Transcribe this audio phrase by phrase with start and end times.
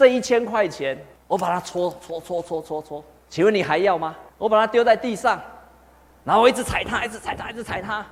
[0.00, 4.16] 这一千块钱，我把它搓搓搓搓搓搓，请问你还要吗？
[4.38, 5.38] 我把它丢在地上，
[6.24, 8.06] 然后我一直踩它，一直踩它，一直踩它，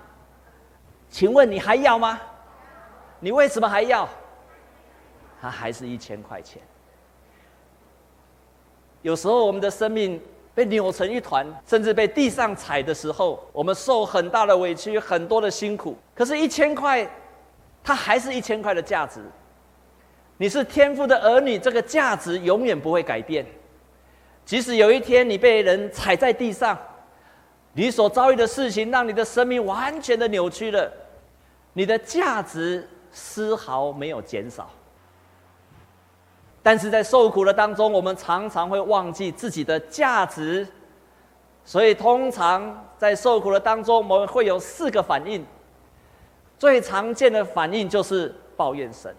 [1.09, 2.21] 请问你还要吗？
[3.21, 4.07] 你为什么还要？
[5.41, 6.61] 它还是一千块钱。
[9.01, 10.21] 有时候我们的生命
[10.55, 15.97] 被扭成一团，甚至被地上踩的时候，我们受很大的委屈，很多的辛苦。
[16.15, 17.11] 可是，一千块，
[17.83, 19.25] 它还是一千块的价值。
[20.39, 23.45] 你是天父的儿女，这个价值永远不会改变。
[24.45, 26.79] 即使有一天你被人踩在地上，
[27.75, 30.91] 你所遭遇的事情让你的生命完全的扭曲了，
[31.75, 34.71] 你的价值丝毫没有减少。
[36.63, 40.67] 但是在受苦的当中，我们常常会忘记自己的价值，
[41.65, 45.45] 所以通常在受苦的当中，我们会有四个反应。
[46.59, 49.15] 最常见的反应就是抱怨神，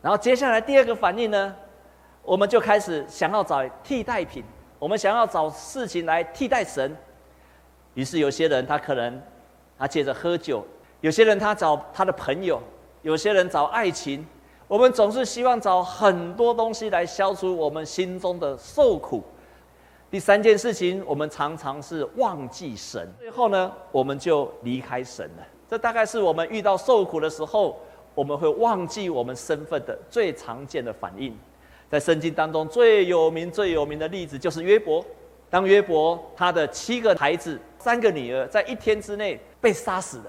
[0.00, 1.54] 然后接下来第二个反应呢，
[2.22, 4.44] 我们就开始想要找替代品，
[4.78, 6.96] 我们想要找事情来替代神。
[7.94, 9.20] 于是有些人他可能
[9.76, 10.64] 他借着喝酒，
[11.00, 12.62] 有些人他找他的朋友，
[13.02, 14.24] 有些人找爱情。
[14.68, 19.24] 我们总是希望找很多东西来消除我们心中的受苦。
[20.10, 25.46] 第三件事情，我们常常是忘记神，最后呢，我们就离开神了。
[25.68, 27.80] 这大概是我们遇到受苦的时候，
[28.18, 31.32] 我们会忘记我们身份的最常见的反应。
[31.88, 35.04] 在圣经当中最有名、最有名的例子就是约伯。
[35.48, 40.24] 当约伯他的七个孩子、三个女儿在一天之内被杀死了，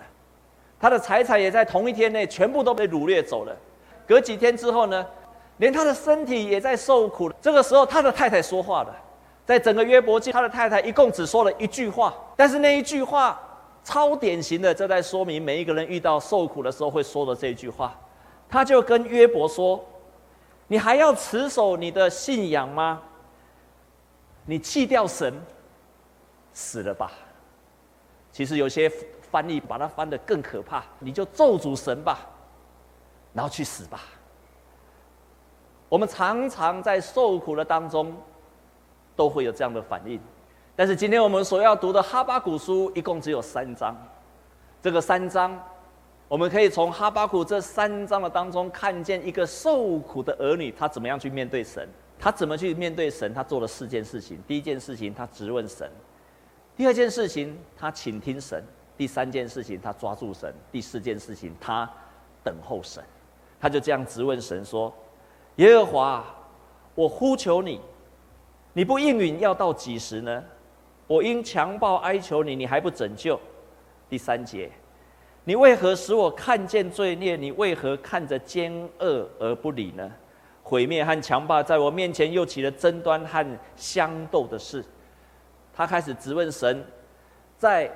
[0.80, 3.58] 他的财产也在同一天内全部都被掳掠走了。
[4.08, 5.04] 隔几天之后呢，
[5.58, 7.34] 连他的身体也在受苦。
[7.42, 8.96] 这个时候，他的太太说话了。
[9.48, 13.42] 在整个约伯记，他的太太一共只说了一句话，但是那一句话
[13.84, 17.96] 超典型的，这在说明每一个人遇到受苦的时候会说的这句话。
[18.48, 19.84] 他就跟约伯说
[20.68, 23.02] ：“你还要持守你的信仰吗？
[24.46, 25.34] 你弃掉神，
[26.54, 27.12] 死了吧。”
[28.32, 28.90] 其实有些
[29.32, 32.20] 翻译把它翻得更可怕，你就咒诅神吧。
[33.34, 34.02] 然后去死吧。
[35.88, 38.16] 我们常常在受苦的当中，
[39.16, 40.20] 都会有这样的反应。
[40.80, 43.94] 但是今天我们所要读的哈巴谷书一共只有三章，
[44.82, 45.62] 这个三章，
[46.26, 51.86] 我们可以从哈巴谷这三章的当中看见一个受苦的儿女，他怎么样去面对神，
[52.18, 54.42] 他怎么去面对神，他做了四件事情。
[54.48, 55.86] 第一件事情，他质问神；
[56.78, 58.62] 第二件事情，他倾听神；
[58.96, 61.86] 第三件事情，他抓住神；第四件事情，他
[62.42, 63.04] 等候神。
[63.60, 64.94] 他就这样质问神说
[65.58, 66.26] ：“耶和华，
[66.96, 67.82] 我呼求你，
[68.72, 70.42] 你不应允要到几时呢？
[71.10, 73.40] 我因强暴哀求你，你还不拯救。”
[74.08, 74.70] 第三节，
[75.44, 77.36] 你为何使我看见罪孽？
[77.36, 80.12] 你为何看着奸恶而不理呢？
[80.62, 84.86] 毁灭和强暴在我面前又起了争端和相斗的事。
[85.74, 86.86] 他开始质问神，
[87.58, 87.90] 在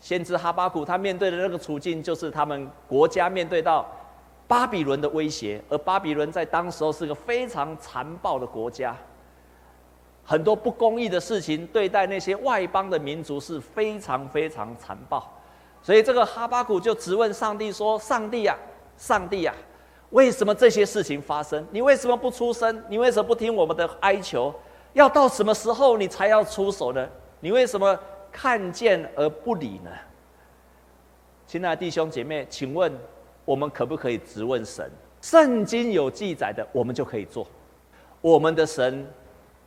[0.00, 3.86] 先知哈巴谷他面对的那个处境，就是他们国家面对到。
[4.46, 8.94] 巴比伦的威胁，而巴比伦在当时候是个非常残暴的国家，
[10.24, 15.22] 很多不公义的事情对待那些外邦的民族是非常非常残暴，
[15.82, 18.56] 所以这个哈巴谷就质问上帝说：“上帝呀，
[18.96, 19.54] 上帝呀，
[20.10, 21.66] 为什么这些事情发生？
[21.70, 22.82] 你为什么不出声？
[22.88, 24.54] 你为什么不听我们的哀求？
[24.94, 27.08] 要到什么时候你才要出手呢？
[27.40, 27.98] 你为什么
[28.32, 29.90] 看见而不理呢？”
[31.46, 32.92] 亲爱的弟兄姐妹，请问。
[33.46, 34.90] 我们可不可以质问神？
[35.20, 37.46] 圣经有记载的，我们就可以做。
[38.22, 39.06] 我们的神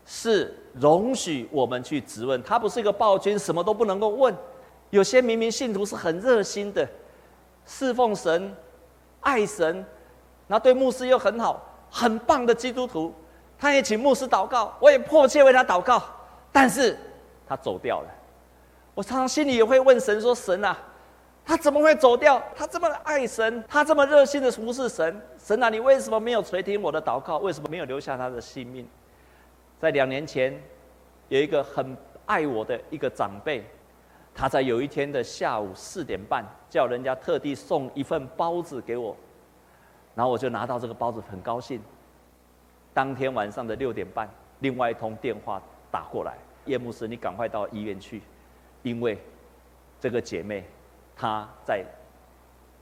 [0.10, 4.34] 是容许我们去质问，他不是一个暴君，什么都不能够问。
[4.90, 6.88] 有些明明信徒是很热心的，
[7.66, 8.56] 侍奉神、
[9.20, 9.86] 爱神，
[10.48, 13.14] 然后对牧师又很好，很棒的基督徒，
[13.60, 16.02] 他也请牧师祷告，我也迫切为他祷告，
[16.54, 16.98] 但是
[17.46, 18.08] 他走掉了。
[18.96, 20.76] 我常常心里也会问神说：“神啊。”
[21.46, 22.42] 他怎么会走掉？
[22.56, 27.38] 他这么爱神，他这么热心的服侍神，神啊，你为什么没有垂听我的祷告？
[27.38, 28.86] 为什么没有留下他的性命？
[29.80, 30.54] 在两年前，
[31.30, 31.96] 有一个很
[32.26, 33.64] 爱我的一个长辈，
[34.34, 39.16] 他在有一天的下午四点半，叫人家特地送一份包子给我，
[40.16, 41.82] 然后我就拿到这个包子，很高兴。
[42.94, 44.28] 当天晚上的六点半，
[44.60, 48.22] 另外一通电话打过来，叶牧师，你赶快到医院去，
[48.82, 49.18] 因为
[50.00, 50.64] 这个姐妹。
[51.20, 51.84] 她在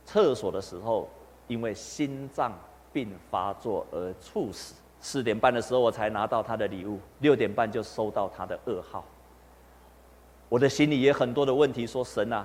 [0.03, 1.09] 厕所的时候，
[1.48, 2.51] 因为心脏
[2.91, 4.75] 病发作而猝死。
[5.05, 9.05] 四点半的时候，我才拿到他的礼物，六点半就收到他的噩耗。
[10.49, 12.43] 我的心里也很多的问题，说神啊，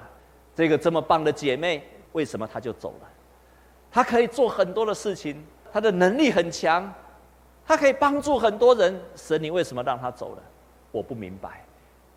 [0.55, 3.09] 这个这么棒的姐妹，为什么她就走了？
[3.91, 5.43] 她可以做很多的事情，
[5.73, 6.93] 她的能力很强，
[7.65, 9.01] 她可以帮助很多人。
[9.17, 10.43] 神，你为什么让她走了？
[10.93, 11.65] 我不明白。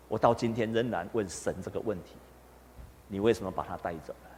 [0.08, 2.16] 我到今天仍然问神这个问题：
[3.08, 4.30] 你为什么把她带走了？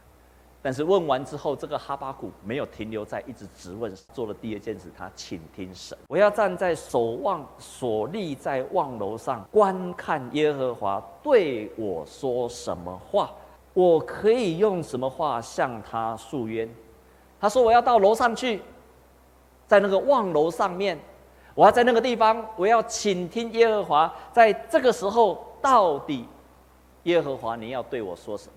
[0.61, 5.97] 但是问完之后，这个哈巴谷没有停留在一直质问，做了第二件事，他请听神。
[6.07, 13.31] 我要站在守望所立在望楼上，观看耶和华对我说什么话。
[13.73, 16.67] 我可以用什么话向他诉冤？
[17.39, 18.59] 他说：“我要到楼上去，
[19.67, 20.99] 在那个望楼上面，
[21.53, 24.11] 我要在那个地方，我要倾听耶和华。
[24.33, 26.27] 在这个时候，到底
[27.03, 28.47] 耶和华你要对我说什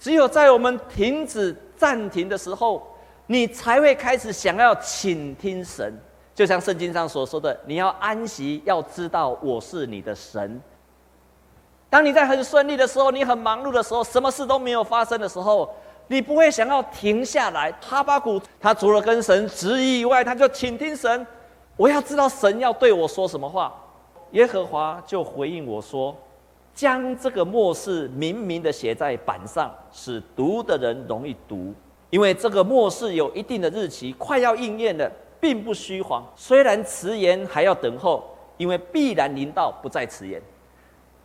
[0.00, 2.82] 只有在我们停止暂停的时候，
[3.26, 5.96] 你才会开始想要倾听神。
[6.34, 10.60] 就像圣经上所说的，你要安息，要知道我是你的神。”
[11.90, 15.68] 当你在很顺利的时候，你很忙碌的时候，什么事都没有发生的时候，
[16.06, 17.70] 你不会想要停下来。
[17.80, 21.26] 哈巴谷他除了跟神质疑以外，他就倾听神。
[21.76, 23.74] 我要知道神要对我说什么话。
[24.30, 26.16] 耶和华就回应我说
[26.74, 31.74] ：“将这个末世明明的写在板上，使读的人容易读。
[32.10, 36.26] 因为这个末世有一定的日期，快要应验了，并不虚谎。
[36.34, 38.24] 虽然迟延，还要等候，
[38.56, 40.40] 因为必然临到，不再迟延。”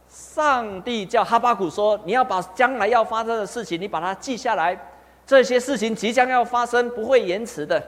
[0.07, 4.79] 上帝叫哈巴谷说：“你要把将来要发生的事情，你把它记下来。
[5.25, 7.81] 这些事情即将要发生，不会延迟的。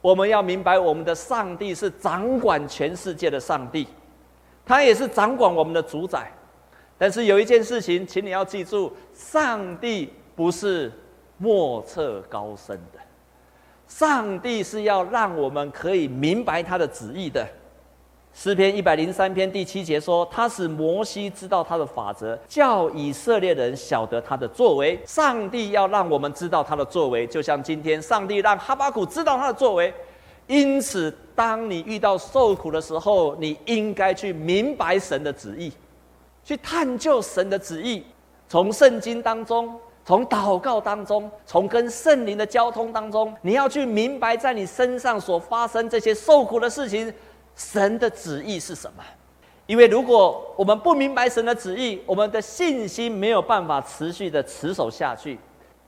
[0.00, 3.88] 我们要明白，我们的上帝是掌管全世界的上帝，
[4.64, 6.30] 他也是掌管我们的主宰。
[7.00, 10.92] 但是有一件事情，请你要记住：上帝不是
[11.38, 13.00] 莫测高深的，
[13.88, 17.48] 上帝是要让我们可以明白他的旨意的。”
[18.34, 25.00] 诗篇一百零三篇第七节说：“他使摩西知道他的法则，叫以色列人晓得他的作为。
[25.06, 29.92] 上帝要让我们知道他的作为，就像今天上帝让哈巴谷知道他的作为。
[30.46, 35.72] 因此，当你遇到受苦的时候，你应该去明白神的旨意，
[36.44, 38.04] 去探究神的旨意。
[38.48, 47.12] 从圣经当中，从祷告当中，从跟圣灵的交通当中，你要去明白在你身上所发生这些受苦的事情。”
[47.56, 49.04] 神的旨意是什么？
[49.66, 55.38] 因为如果我们不明白神的旨意，我们的信心没有办法持续的持守下去。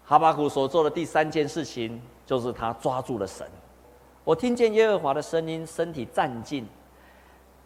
[0.04, 3.46] 哈巴谷所做的第三件事情，就是他抓住了神。
[4.22, 6.62] 我听见耶和华的声音，身体战兢，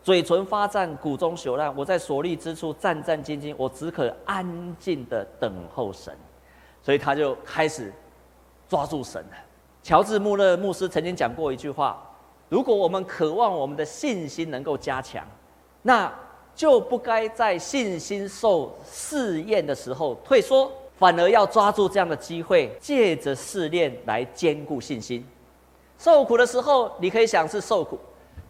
[0.07, 1.77] 嘴唇发颤，骨中朽烂。
[1.77, 6.17] 我在所立之处战战兢兢，我只可安静的等候神。
[6.81, 7.93] 所以他就开始
[8.69, 9.37] 抓住神了。
[9.83, 12.01] 乔治·穆勒牧师曾经讲过一句话。
[12.49, 15.27] 如果我们渴望我们的信心能够加强，
[15.83, 16.15] 那
[16.55, 25.27] 就不该在信心受试验的时候退缩，反而要抓住这样的机会，借着试炼来坚固信心。
[25.99, 27.99] 受苦的时候，你可以想是受苦，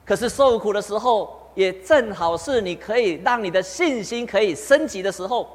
[0.05, 5.49] 可是受苦的时候，也正好是你可以让你的信心可以升级的时候。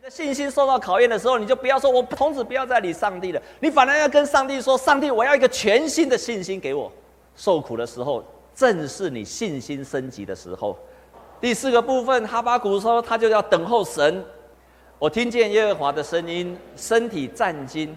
[0.00, 6.90] 你的信心受到考验的时候，你就不要说“我从此不要再理上帝了”，你反而要跟上帝说：“上帝，我要一个全新的信心给我。”
[7.36, 8.24] 受苦的时候，
[8.54, 10.78] 正是你信心升级的时候。
[11.40, 14.24] 第四个部分，哈巴谷说，他就要等候神。
[14.98, 17.88] 我听见耶和华的声音，身体战兢，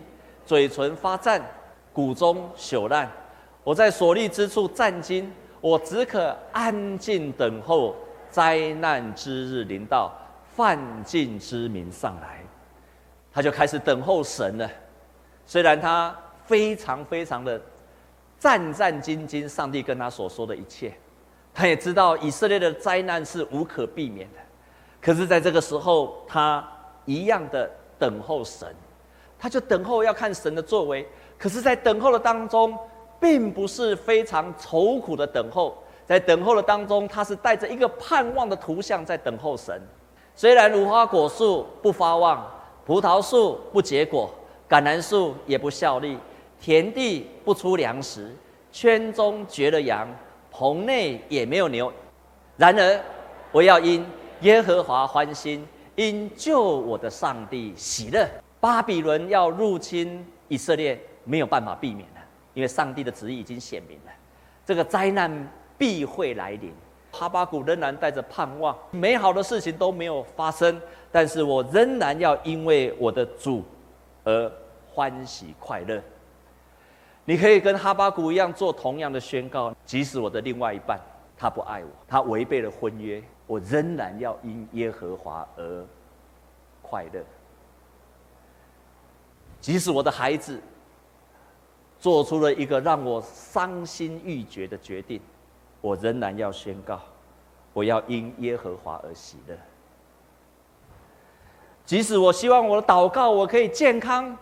[0.46, 1.42] 嘴唇发颤，
[1.94, 3.12] 骨中朽烂。
[3.64, 5.26] 我在所立之处战兢，
[5.62, 7.96] 我只可安静等候
[8.30, 10.12] 灾难之日临到，
[10.56, 12.44] 犯境之民上来。
[13.32, 14.70] 他就开始等候神了。
[15.46, 16.14] 虽然他
[16.46, 17.62] 非常非常的。
[18.40, 20.92] 战战兢兢，上帝跟他所说的一切，
[21.54, 24.40] 他也知道以色列的灾难是无可避免的。
[25.00, 26.68] 可是，在这个时候，他
[27.06, 28.68] 一样的等候神，
[29.38, 31.08] 他就等候要看神的作为。
[31.38, 32.76] 可是，在等候的当中，
[33.22, 39.80] 并不是非常愁苦的等候，在等候的当中，他是带着一个盼望的图像在等候神。
[40.36, 42.46] 虽然无花果树不发旺，
[42.84, 44.34] 葡萄树不结果，
[44.68, 46.18] 橄榄树也不效力。
[46.60, 48.36] 田地不出粮食，
[48.72, 50.08] 圈中绝了羊，
[50.52, 51.92] 棚内也没有牛。
[52.58, 53.00] 然而，
[53.52, 54.06] 我要因
[54.42, 58.28] 耶和华欢心，因救我的上帝喜乐。
[58.60, 62.21] 巴比伦要入侵以色列，没有办法避免了，
[62.54, 64.12] 因为上帝的旨意已经显明了，
[64.66, 66.74] 这个灾难必会来临。
[67.12, 70.82] 哈巴谷仍然带着盼望，美好的事情都没有发生，
[71.12, 73.64] 但是我仍然要因为我的主
[74.24, 74.52] 而
[74.90, 76.02] 欢喜快乐。
[77.26, 81.00] 你可以跟哈巴谷一样做同样的宣告，即使我的另外一半
[81.38, 85.86] 他不爱我，他违背了婚约，我仍然要因耶和华而
[86.82, 87.22] 快乐。
[89.60, 90.62] 即使我的孩子
[92.02, 95.22] 做出了一个让我伤心欲绝的决定，
[95.82, 97.00] 我仍然要宣告，
[97.74, 99.56] 我要因耶和华而喜乐。
[101.86, 104.36] 即使我希望我的祷告我可以健康，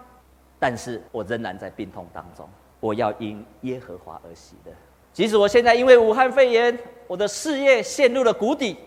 [0.57, 2.47] 但是我仍然在病痛当中，
[2.79, 4.71] 我要因耶和华而喜乐。
[5.11, 8.77] 即使我现在因为武汉肺炎，我的事业陷入了谷底，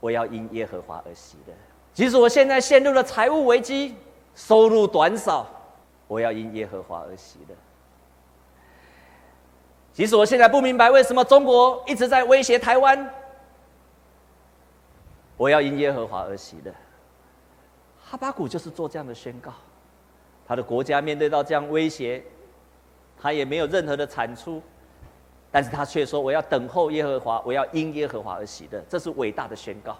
[0.00, 1.54] 我要因耶和华而喜乐。
[1.94, 3.94] 即使我现在陷入了财务危机，
[4.34, 5.46] 收入短少，
[6.08, 7.54] 我要因耶和华而喜乐。
[9.98, 13.12] 其实我现在不明白为什么中国一直在威胁台湾，
[15.36, 16.72] 我要因耶和华而喜乐。
[18.04, 19.52] 哈巴谷就是做这样的宣告，
[20.46, 22.22] 他的国家面对到这样威胁，
[23.20, 24.62] 他也没有任何的产出，
[25.50, 29.96] 但是他却说：“我要等候耶和华，我要因耶和华而喜乐。”这是伟大的宣告。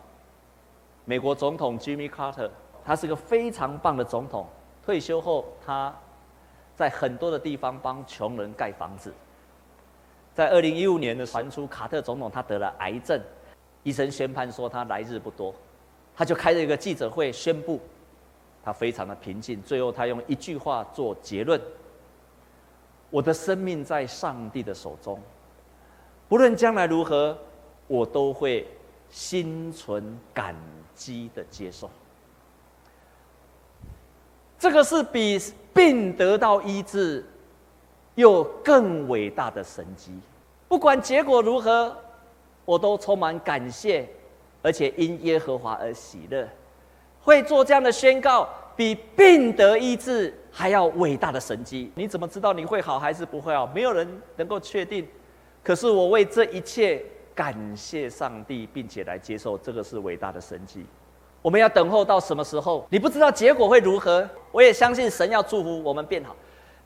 [1.05, 2.49] 美国总统 Jimmy Carter，
[2.85, 4.47] 他是个非常棒的总统。
[4.87, 5.93] 退休后，他
[6.77, 9.13] 在很多的地方帮穷人盖房子。
[10.39, 13.21] 在二零一五年的传出，卡特总统他得了癌症，
[13.83, 15.53] 医生宣判说他来日不多，
[16.15, 17.81] 他就开了一个记者会宣布，
[18.63, 21.61] 他非常的平静，最后他用一句话做结论：
[23.11, 25.21] 我的生命在上帝的手中，
[26.29, 27.37] 不论将来如何，
[27.89, 28.65] 我都会
[29.11, 30.55] 心存感
[30.95, 31.91] 激的接受。
[34.57, 35.37] 这个是比
[35.75, 37.27] 病得到医治。
[38.19, 40.11] 有更伟大的神迹，
[40.67, 41.97] 不管结果如何，
[42.65, 44.09] 我都充满感谢，
[44.61, 46.45] 而且因耶和华而喜乐。
[47.21, 51.93] 会做这样的宣告，比病得医治还要伟大的神迹。
[51.95, 53.65] 你怎么知道你会好还是不会好？
[53.69, 55.07] 没有人能够确定。
[55.63, 57.01] 可是我为这一切
[57.37, 60.85] 感谢上帝，并且来接受这个是伟大的神迹。
[61.41, 62.85] 我们要等候到什么时候？
[62.91, 64.29] 你不知道结果会如何。
[64.51, 66.35] 我也相信神要祝福我们变好。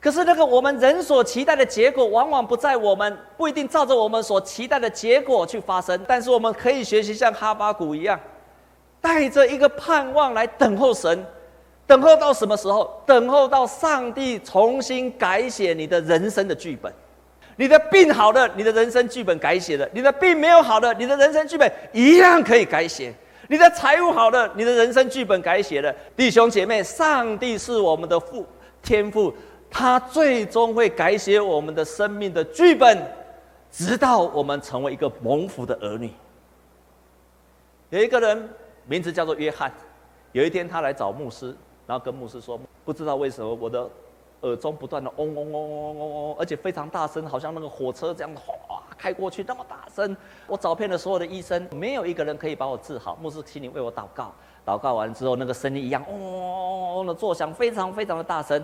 [0.03, 5.97] 可是那个我们人所期待的结果，往往不在我们，不一定照着我们所期待的结果去发生。
[6.05, 8.19] 但是我们可以学习像哈巴谷一样，
[8.99, 11.25] 带着一个盼望来等候神，
[11.87, 13.01] 等候到什么时候？
[13.05, 16.91] 等候到上帝重新改写你的人生的剧本。
[17.55, 23.13] 你的病好了，你的人生剧本改写了；你的病没有好了，你的人生剧本一样可以改写。
[23.47, 25.95] 你的财务好了，你的人生剧本改写了。
[26.17, 28.45] 弟兄姐妹，上帝是我们的父，
[28.81, 29.33] 天父。
[29.73, 33.03] 他最终会改写我们的生命的剧本，
[33.71, 36.13] 直到我们成为一个蒙福的儿女。
[37.89, 38.47] 有一个人
[38.85, 39.73] 名字叫做约翰，
[40.31, 41.55] 有一天他来找牧师，
[41.87, 43.89] 然后跟牧师说：“不知道为什么我的
[44.41, 50.15] 耳中不断的嗡嗡嗡嗡嗡嗡，而且非常大声，好像那个火车这样哗开过去那么大声。
[50.45, 53.15] 我找遍了所有的医生，没有一个人可以把我治好。
[53.15, 54.31] 牧师，请你为我祷告。
[54.63, 58.63] 祷告完之后，那个声音一样嗡嗡嗡嗡的作响，非常非常的大声。”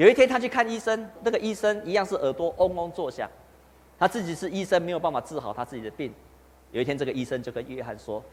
[0.00, 3.28] 有一天，他去看医生，那个医生一样是耳朵嗡嗡作响，
[3.98, 6.10] 他自己是医生，没有办法治好他自己的病。
[6.72, 8.24] 有一天，这个医生就跟约翰说：“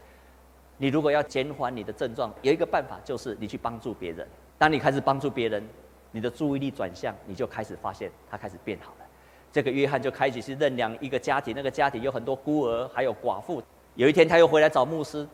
[0.78, 4.26] 你如果要减缓你的症状，有一个办法，就是你去帮助别人。
[4.56, 5.62] 当你开始帮助别人，
[6.10, 9.04] 你的注意力转向，你就开始发现他开始变好了。”
[9.52, 13.62] 这个约翰就开始去认养一个家庭，那个家庭有很多孤儿，还有寡妇。
[13.94, 15.28] 有一天，他又回来找牧师，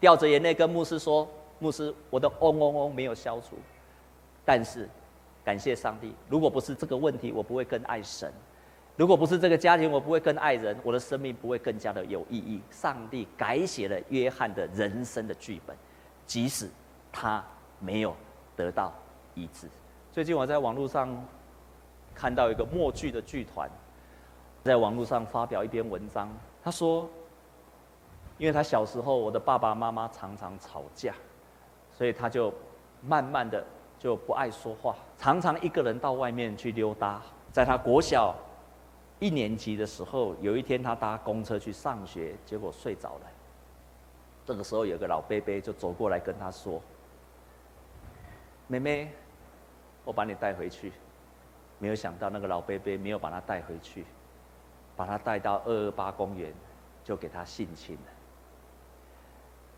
[0.00, 1.28] 掉着眼泪跟牧师说
[1.60, 3.56] ：“牧师，我的嗡嗡嗡没有消除，
[4.42, 4.88] 但是……”
[5.50, 6.14] 感谢上帝！
[6.28, 8.30] 如果不是这个问题，我不会更爱神；
[8.94, 10.78] 如果不是这个家庭，我不会更爱人。
[10.84, 12.60] 我的生命不会更加的有意义。
[12.70, 15.76] 上帝改写了约翰的人生的剧本，
[16.24, 16.70] 即使
[17.10, 17.44] 他
[17.80, 18.14] 没有
[18.54, 18.92] 得到
[19.34, 19.66] 医治。
[20.12, 21.20] 最近我在网络上
[22.14, 23.68] 看到一个默剧的剧团，
[24.62, 26.32] 在网络上发表一篇文章。
[26.62, 27.10] 他说，
[28.38, 31.12] 因为他小时候我的爸爸妈妈常常吵架，
[31.90, 32.54] 所以他就
[33.02, 33.66] 慢慢的。
[34.00, 37.22] 就不爱说话，常常一个人到外面去溜达。
[37.52, 38.34] 在他国小
[39.18, 43.26] 一年级的时候，有一天他搭公车去上学，结果睡着了。
[44.46, 46.80] 这个时候，有个老伯伯就走过来跟他说
[48.66, 49.12] ：“妹妹，
[50.04, 50.92] 我把你带回去。”
[51.78, 54.04] 没有想到那个老伯伯没有把他带回去，
[54.96, 56.52] 把他带到二二八公园，
[57.04, 58.12] 就给他性侵了。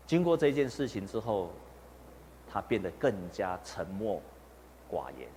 [0.05, 1.51] 经过这件事情之后，
[2.53, 4.21] 他变得更加沉默
[4.87, 5.27] 寡言，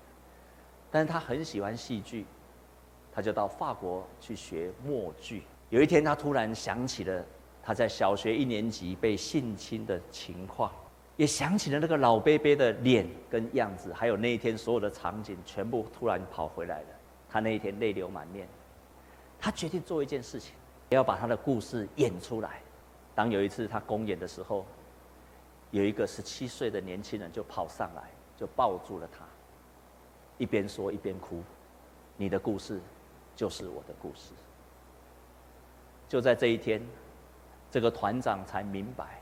[0.90, 2.26] 但是他很喜欢戏剧，
[3.11, 5.44] 他就到法国去学默剧。
[5.70, 7.25] 有一天，他突然想起了
[7.62, 10.70] 他在小学一年级被性侵的情况，
[11.16, 16.88] 也想起了那个老伯伯的脸跟样子，还有那一天所有的场景，全部突然跑回来了。
[17.30, 18.46] 他那一天泪流满面，
[19.40, 20.54] 他决定做一件事情，
[20.90, 22.61] 要把他的故事演出来。
[23.14, 24.66] 当有一次他公演的时候，
[25.76, 28.04] 有一个十七岁的年轻人就跑上来，
[28.35, 29.26] 就抱住了他，
[30.38, 31.42] 一边说一边哭
[32.16, 32.80] ：“你的故事
[33.35, 34.33] 就是我的故事。”
[36.09, 36.80] 就在这一天，
[37.71, 39.21] 这个团长才明白，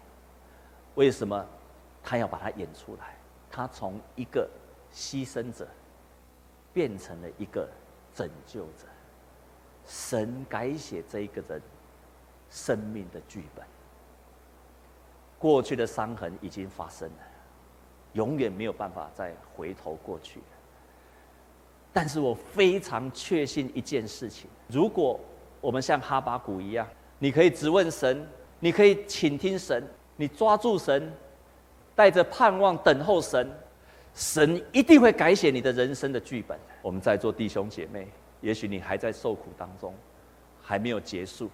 [0.95, 1.45] 为什么
[2.05, 3.17] 他要把他演出来。
[3.51, 4.49] 他从一个
[4.93, 5.67] 牺牲者，
[6.73, 7.69] 变成了一个
[8.15, 8.87] 拯救者。
[9.87, 11.61] 神改写这一个人
[12.49, 13.67] 生命的剧本。
[15.45, 17.17] 过去的伤痕已经发生了，
[18.15, 20.41] 永远没有办法再回头过去。
[21.93, 25.21] 但是我非常确信一件事情：如果
[25.61, 28.27] 我们像哈巴谷一样，你可以质问神，
[28.59, 29.87] 你可以倾听神，
[30.17, 31.13] 你抓住神，
[31.95, 33.47] 带着盼望等候神，
[34.15, 36.59] 神一定会改写你的人生的剧本。
[36.81, 38.09] 我们在座弟兄姐妹，
[38.41, 39.93] 也许你还在受苦当中，
[40.63, 41.51] 还没有结束，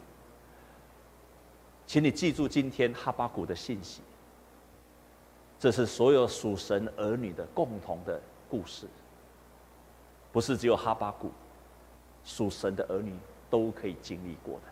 [1.90, 4.00] 请你记住今天哈巴谷的信息，
[5.58, 8.86] 这是所有属神儿女的共同的故事，
[10.30, 11.32] 不是只有哈巴谷，
[12.24, 13.12] 属神的儿女
[13.50, 14.69] 都可以经历过的。